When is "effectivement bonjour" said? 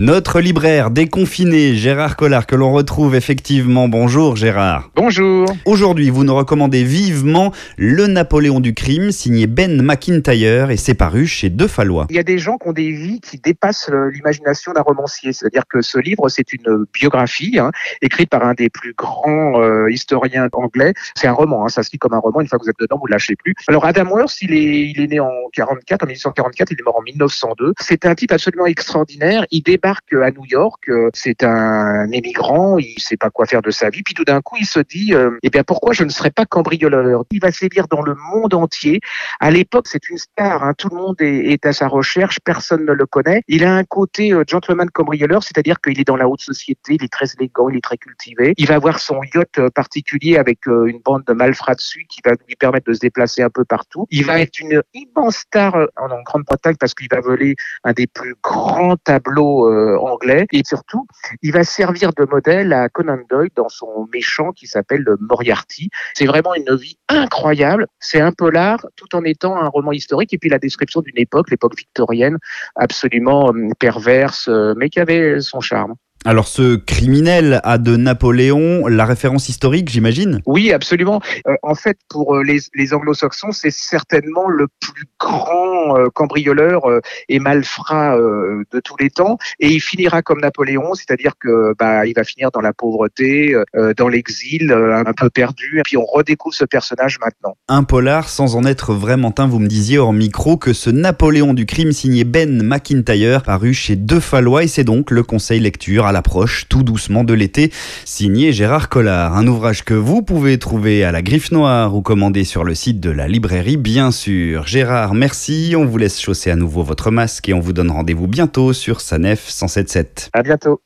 3.16-4.36